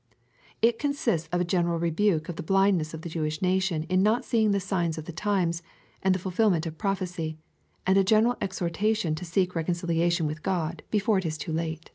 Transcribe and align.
It 0.63 0.79
consists 0.79 1.29
of 1.31 1.39
a 1.41 1.45
general 1.45 1.77
rebuke 1.77 2.27
(»f 2.27 2.35
the 2.35 2.41
blindness 2.41 2.95
of 2.95 3.03
the 3.03 3.07
Jewish 3.09 3.39
nation 3.39 3.83
in 3.83 4.01
not 4.01 4.25
seeing 4.25 4.49
the 4.49 4.59
signs 4.59 4.97
of 4.97 5.05
the 5.05 5.11
times, 5.11 5.61
and 6.01 6.15
the 6.15 6.17
ful« 6.17 6.31
filment 6.31 6.65
of 6.65 6.79
prophecy, 6.79 7.37
and 7.85 7.99
a 7.99 8.03
general 8.03 8.35
exhortation 8.41 9.13
to 9.13 9.25
seek 9.25 9.53
reconcilia 9.53 10.11
tion 10.11 10.25
with 10.25 10.41
God, 10.41 10.81
before 10.89 11.19
it 11.19 11.25
be 11.25 11.29
too 11.29 11.53
late. 11.53 11.87